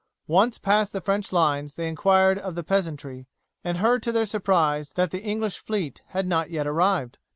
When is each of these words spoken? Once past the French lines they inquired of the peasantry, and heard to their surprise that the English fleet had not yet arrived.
Once 0.25 0.57
past 0.57 0.93
the 0.93 0.99
French 0.99 1.31
lines 1.31 1.75
they 1.75 1.87
inquired 1.87 2.39
of 2.39 2.55
the 2.55 2.63
peasantry, 2.63 3.27
and 3.63 3.77
heard 3.77 4.01
to 4.01 4.11
their 4.11 4.25
surprise 4.25 4.93
that 4.93 5.11
the 5.11 5.21
English 5.21 5.59
fleet 5.59 6.01
had 6.07 6.25
not 6.25 6.49
yet 6.49 6.65
arrived. 6.65 7.19